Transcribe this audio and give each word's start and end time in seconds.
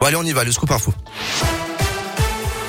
Bon 0.00 0.06
allez, 0.06 0.16
on 0.16 0.22
y 0.22 0.32
va, 0.32 0.44
le 0.44 0.52
scoop 0.52 0.70
info. 0.70 0.94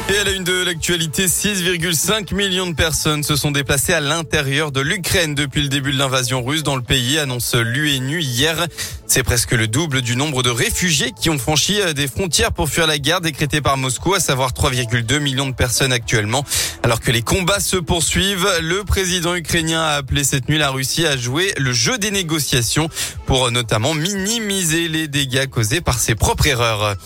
Et 0.10 0.18
à 0.18 0.26
la 0.26 0.32
une 0.32 0.44
de 0.44 0.66
l'actualité, 0.66 1.28
6,5 1.28 2.36
millions 2.36 2.68
de 2.68 2.76
personnes 2.76 3.24
se 3.24 3.38
sont 3.38 3.52
déplacées 3.52 3.94
à 3.94 4.02
l'intérieur 4.02 4.74
de 4.74 4.82
l'Ukraine 4.82 5.34
depuis 5.34 5.62
le 5.62 5.70
début 5.70 5.94
de 5.94 5.98
l'invasion 5.98 6.44
russe 6.44 6.64
dans 6.64 6.76
le 6.76 6.82
pays, 6.82 7.18
annonce 7.18 7.56
l'UNU 7.56 8.22
hier. 8.22 8.68
C'est 9.08 9.24
presque 9.24 9.54
le 9.54 9.68
double 9.68 10.02
du 10.02 10.18
nombre 10.18 10.44
de 10.44 10.50
réfugiés 10.50 11.14
qui 11.18 11.30
ont 11.30 11.38
franchi 11.38 11.80
euh, 11.80 11.94
des 11.94 12.10
frontières 12.10 12.52
pour 12.52 12.68
fuir 12.68 12.88
la 12.88 12.98
guerre 12.98 13.22
décrétée 13.22 13.62
par 13.62 13.78
Moscou, 13.78 14.14
à 14.14 14.20
savoir 14.20 14.52
3,2 14.52 15.20
millions 15.20 15.48
de 15.48 15.56
personnes 15.56 15.94
actuellement. 15.94 16.44
Alors 16.84 17.00
que 17.00 17.12
les 17.12 17.22
combats 17.22 17.62
se 17.62 17.78
poursuivent, 17.78 18.50
le 18.62 18.84
président 18.84 19.36
ukrainien 19.36 19.82
a 19.82 19.96
appelé 19.96 20.26
cette 20.26 20.50
nuit 20.50 20.58
la 20.58 20.72
Russie 20.72 21.06
à 21.06 21.16
jouer 21.16 21.54
le 21.58 21.72
jeu 21.72 21.98
des 21.98 22.12
négociations 22.12 22.90
pour 23.26 23.46
euh, 23.46 23.52
notamment 23.52 23.94
minimiser 23.94 24.90
les 24.90 25.08
dégâts 25.08 25.48
causés 25.48 25.80
par 25.80 26.00
ses 26.00 26.16
propres 26.16 26.48
erreurs. 26.48 26.98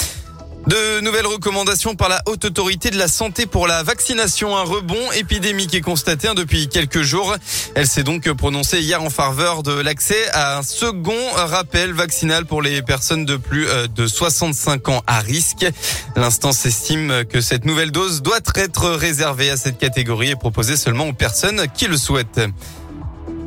De 0.67 0.99
nouvelles 1.01 1.27
recommandations 1.27 1.93
par 1.93 2.09
la 2.09 2.23
Haute 2.25 2.45
Autorité 2.45 2.89
de 2.89 2.97
la 2.97 3.07
Santé 3.07 3.45
pour 3.45 3.67
la 3.67 3.83
vaccination. 3.83 4.57
Un 4.57 4.63
rebond 4.63 5.11
épidémique 5.11 5.75
est 5.75 5.81
constaté 5.81 6.27
hein, 6.27 6.33
depuis 6.33 6.69
quelques 6.69 7.03
jours. 7.03 7.35
Elle 7.75 7.85
s'est 7.85 8.01
donc 8.01 8.31
prononcée 8.31 8.79
hier 8.81 9.03
en 9.03 9.11
faveur 9.11 9.61
de 9.61 9.73
l'accès 9.73 10.27
à 10.33 10.57
un 10.57 10.63
second 10.63 11.31
rappel 11.35 11.93
vaccinal 11.93 12.47
pour 12.47 12.63
les 12.63 12.81
personnes 12.81 13.25
de 13.25 13.37
plus 13.37 13.67
euh, 13.67 13.85
de 13.85 14.07
65 14.07 14.89
ans 14.89 15.03
à 15.05 15.19
risque. 15.19 15.67
L'instance 16.15 16.65
estime 16.65 17.25
que 17.25 17.41
cette 17.41 17.65
nouvelle 17.65 17.91
dose 17.91 18.23
doit 18.23 18.39
être 18.55 18.89
réservée 18.89 19.51
à 19.51 19.57
cette 19.57 19.77
catégorie 19.77 20.31
et 20.31 20.35
proposée 20.35 20.77
seulement 20.77 21.07
aux 21.07 21.13
personnes 21.13 21.67
qui 21.75 21.85
le 21.85 21.97
souhaitent. 21.97 22.41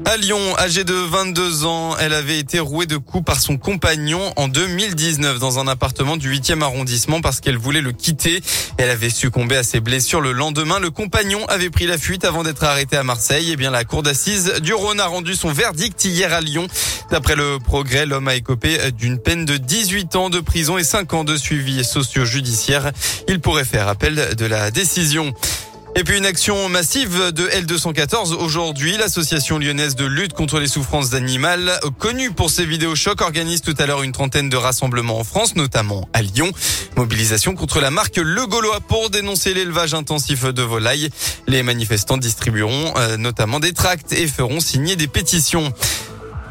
À 0.09 0.17
Lyon, 0.17 0.41
âgée 0.57 0.85
de 0.85 0.95
22 0.95 1.67
ans, 1.67 1.95
elle 1.99 2.15
avait 2.15 2.39
été 2.39 2.59
rouée 2.61 2.87
de 2.87 2.97
coups 2.97 3.27
par 3.27 3.39
son 3.39 3.59
compagnon 3.59 4.33
en 4.37 4.49
2019 4.49 5.39
dans 5.39 5.59
un 5.59 5.69
appartement 5.69 6.17
du 6.17 6.33
8e 6.33 6.63
arrondissement 6.63 7.21
parce 7.21 7.41
qu'elle 7.41 7.59
voulait 7.59 7.83
le 7.83 7.93
quitter. 7.93 8.41
Elle 8.79 8.89
avait 8.89 9.11
succombé 9.11 9.55
à 9.55 9.63
ses 9.63 9.81
blessures 9.81 10.23
le 10.23 10.33
lendemain. 10.33 10.79
Le 10.79 10.91
compagnon 10.91 11.45
avait 11.49 11.69
pris 11.69 11.87
la 11.87 11.99
fuite 11.99 12.25
avant 12.25 12.43
d'être 12.43 12.65
arrêté 12.65 12.97
à 12.97 13.03
Marseille. 13.03 13.51
Eh 13.53 13.57
bien, 13.57 13.71
la 13.71 13.85
cour 13.85 14.03
d'assises 14.03 14.55
du 14.63 14.73
Rhône 14.73 14.99
a 14.99 15.07
rendu 15.07 15.35
son 15.35 15.53
verdict 15.53 16.03
hier 16.03 16.33
à 16.33 16.41
Lyon. 16.41 16.69
D'après 17.11 17.37
le 17.37 17.59
progrès, 17.59 18.07
l'homme 18.07 18.29
a 18.29 18.35
écopé 18.35 18.91
d'une 18.93 19.19
peine 19.19 19.45
de 19.45 19.59
18 19.59 20.17
ans 20.17 20.31
de 20.31 20.41
prison 20.41 20.79
et 20.79 20.85
5 20.85 21.13
ans 21.13 21.25
de 21.25 21.37
suivi 21.37 21.85
socio-judiciaire. 21.85 22.93
Il 23.29 23.41
pourrait 23.41 23.67
faire 23.67 23.89
appel 23.89 24.35
de 24.39 24.47
la 24.47 24.71
décision. 24.71 25.35
Et 25.99 26.05
puis 26.05 26.17
une 26.17 26.27
action 26.27 26.69
massive 26.69 27.33
de 27.33 27.49
L214 27.49 28.33
aujourd'hui. 28.33 28.97
L'association 28.97 29.59
lyonnaise 29.59 29.97
de 29.97 30.05
lutte 30.05 30.33
contre 30.33 30.61
les 30.61 30.69
souffrances 30.69 31.11
d'animales, 31.11 31.73
connue 31.99 32.31
pour 32.31 32.51
ses 32.51 32.65
vidéos 32.65 32.95
chocs, 32.95 33.21
organise 33.21 33.63
tout 33.63 33.75
à 33.79 33.87
l'heure 33.87 34.05
une 34.05 34.13
trentaine 34.13 34.49
de 34.49 34.57
rassemblements 34.57 35.19
en 35.19 35.25
France, 35.25 35.57
notamment 35.57 36.09
à 36.13 36.23
Lyon. 36.23 36.53
Mobilisation 36.97 37.57
contre 37.57 37.81
la 37.81 37.91
marque 37.91 38.17
Le 38.17 38.47
Gaulois 38.47 38.79
pour 38.79 39.11
dénoncer 39.11 39.55
l'élevage 39.55 39.93
intensif 39.93 40.45
de 40.45 40.63
volailles. 40.63 41.11
Les 41.49 41.65
manifestants 41.65 42.17
distribueront 42.17 42.95
euh, 42.97 43.17
notamment 43.17 43.59
des 43.59 43.73
tracts 43.73 44.13
et 44.13 44.29
feront 44.29 44.61
signer 44.61 44.95
des 44.95 45.09
pétitions. 45.09 45.73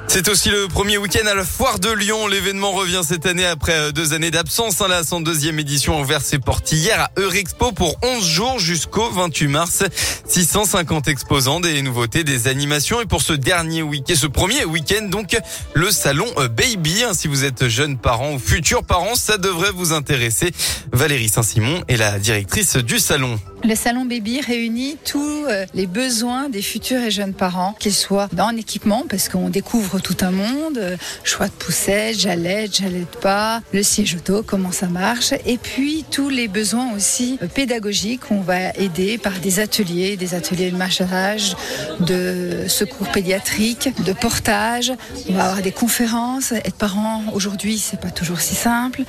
C'est 0.09 0.29
aussi 0.29 0.49
le 0.49 0.67
premier 0.69 0.97
week-end 0.97 1.27
à 1.27 1.35
la 1.35 1.43
Foire 1.43 1.79
de 1.79 1.91
Lyon. 1.91 2.27
L'événement 2.27 2.71
revient 2.71 3.01
cette 3.03 3.25
année 3.25 3.45
après 3.45 3.73
euh, 3.73 3.91
deux 3.91 4.13
années 4.13 4.31
d'absence. 4.31 4.81
Hein, 4.81 4.87
la 4.87 5.03
102e 5.03 5.59
édition 5.59 5.97
a 5.97 6.01
ouvert 6.01 6.21
ses 6.21 6.39
portes 6.39 6.71
hier 6.71 6.99
à 7.01 7.11
Eurexpo 7.17 7.73
pour 7.73 7.99
11 8.01 8.25
jours 8.25 8.59
jusqu'au 8.59 9.09
28 9.11 9.47
mars. 9.47 9.83
650 10.25 11.09
exposants, 11.09 11.59
des 11.59 11.81
nouveautés, 11.81 12.23
des 12.23 12.47
animations. 12.47 13.01
Et 13.01 13.05
pour 13.05 13.21
ce 13.21 13.33
dernier 13.33 13.83
week-end, 13.83 14.15
ce 14.15 14.27
premier 14.27 14.63
week-end, 14.63 15.07
donc, 15.07 15.37
le 15.73 15.91
salon 15.91 16.25
euh, 16.37 16.47
Baby. 16.47 17.03
Hein, 17.03 17.11
si 17.13 17.27
vous 17.27 17.43
êtes 17.43 17.67
jeune 17.67 17.97
parent 17.97 18.33
ou 18.33 18.39
futur 18.39 18.83
parent, 18.83 19.15
ça 19.15 19.37
devrait 19.37 19.71
vous 19.71 19.91
intéresser. 19.91 20.51
Valérie 20.93 21.29
Saint-Simon 21.29 21.83
est 21.89 21.97
la 21.97 22.17
directrice 22.17 22.77
du 22.77 22.99
salon. 22.99 23.39
Le 23.63 23.75
salon 23.75 24.05
Baby 24.05 24.39
réunit 24.39 24.97
tous 25.03 25.45
euh, 25.45 25.65
les 25.73 25.87
besoins 25.87 26.47
des 26.47 26.61
futurs 26.61 27.01
et 27.01 27.11
jeunes 27.11 27.33
parents, 27.33 27.75
qu'ils 27.79 27.93
soient 27.93 28.29
dans 28.31 28.51
l'équipement, 28.51 29.03
parce 29.09 29.29
qu'on 29.29 29.49
découvre 29.49 29.96
tout 29.99 30.17
un 30.21 30.31
monde, 30.31 30.79
choix 31.23 31.47
de 31.47 31.51
poussette, 31.53 32.19
j'allaite, 32.19 32.77
j'allaite 32.77 33.19
pas, 33.21 33.61
le 33.73 33.83
siège 33.83 34.15
auto, 34.15 34.43
comment 34.43 34.71
ça 34.71 34.87
marche, 34.87 35.33
et 35.45 35.57
puis 35.57 36.05
tous 36.09 36.29
les 36.29 36.47
besoins 36.47 36.93
aussi 36.95 37.39
pédagogiques. 37.53 38.31
On 38.31 38.41
va 38.41 38.71
aider 38.75 39.17
par 39.17 39.39
des 39.39 39.59
ateliers, 39.59 40.17
des 40.17 40.33
ateliers 40.33 40.71
de 40.71 40.77
massage, 40.77 41.55
de 41.99 42.65
secours 42.67 43.07
pédiatrique, 43.09 43.89
de 44.03 44.13
portage. 44.13 44.93
On 45.29 45.33
va 45.33 45.45
avoir 45.45 45.61
des 45.61 45.71
conférences. 45.71 46.51
Être 46.51 46.75
parent 46.75 47.23
aujourd'hui, 47.33 47.77
c'est 47.77 47.99
pas 47.99 48.11
toujours 48.11 48.39
si 48.39 48.55
simple. 48.55 49.03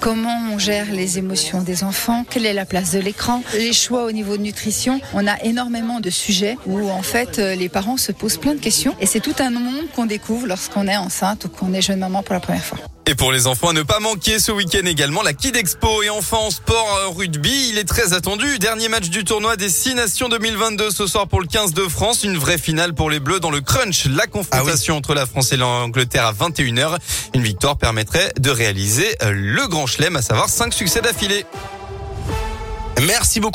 Comment 0.00 0.38
on 0.52 0.58
gère 0.58 0.90
les 0.92 1.18
émotions 1.18 1.62
des 1.62 1.84
enfants 1.84 2.24
Quelle 2.28 2.46
est 2.46 2.52
la 2.52 2.66
place 2.66 2.92
de 2.92 2.98
l'écran 2.98 3.42
Les 3.54 3.72
choix 3.72 4.04
au 4.04 4.12
niveau 4.12 4.36
de 4.36 4.42
nutrition, 4.42 5.00
on 5.14 5.26
a 5.26 5.40
énormément 5.42 6.00
de 6.00 6.10
sujets 6.10 6.56
où 6.66 6.90
en 6.90 7.02
fait 7.02 7.38
euh, 7.38 7.54
les 7.54 7.68
parents 7.68 7.96
se 7.96 8.12
posent 8.12 8.38
plein 8.38 8.54
de 8.54 8.60
questions 8.60 8.94
et 9.00 9.06
c'est 9.06 9.20
tout 9.20 9.34
un 9.38 9.50
monde 9.50 9.84
qu'on 9.94 10.06
découvre 10.06 10.33
lorsqu'on 10.46 10.86
est 10.88 10.96
enceinte 10.96 11.44
ou 11.44 11.48
qu'on 11.48 11.72
est 11.72 11.82
jeune 11.82 11.98
maman 11.98 12.22
pour 12.22 12.34
la 12.34 12.40
première 12.40 12.64
fois. 12.64 12.78
Et 13.06 13.14
pour 13.14 13.32
les 13.32 13.46
enfants, 13.46 13.68
à 13.68 13.72
ne 13.74 13.82
pas 13.82 14.00
manquer 14.00 14.38
ce 14.38 14.50
week-end 14.50 14.86
également 14.86 15.22
la 15.22 15.34
Kid 15.34 15.56
Expo 15.56 16.02
et 16.02 16.08
enfin 16.08 16.38
en 16.38 16.50
sport 16.50 16.98
euh, 17.00 17.08
rugby, 17.08 17.68
il 17.68 17.76
est 17.78 17.84
très 17.84 18.14
attendu. 18.14 18.58
Dernier 18.58 18.88
match 18.88 19.10
du 19.10 19.24
tournoi 19.24 19.56
des 19.56 19.68
6 19.68 19.94
nations 19.94 20.30
2022 20.30 20.90
ce 20.90 21.06
soir 21.06 21.28
pour 21.28 21.40
le 21.40 21.46
15 21.46 21.74
de 21.74 21.82
France, 21.82 22.24
une 22.24 22.38
vraie 22.38 22.56
finale 22.56 22.94
pour 22.94 23.10
les 23.10 23.20
Bleus 23.20 23.40
dans 23.40 23.50
le 23.50 23.60
crunch, 23.60 24.06
la 24.06 24.26
confrontation 24.26 24.94
ah 24.94 24.98
entre 24.98 25.14
la 25.14 25.26
France 25.26 25.52
et 25.52 25.58
l'Angleterre 25.58 26.24
à 26.24 26.32
21h. 26.32 26.96
Une 27.34 27.42
victoire 27.42 27.76
permettrait 27.76 28.32
de 28.40 28.48
réaliser 28.48 29.16
euh, 29.22 29.32
le 29.34 29.66
grand 29.68 29.86
chelem, 29.86 30.16
à 30.16 30.22
savoir 30.22 30.48
5 30.48 30.72
succès 30.72 31.02
d'affilée. 31.02 31.44
Merci 33.02 33.40
beaucoup. 33.40 33.52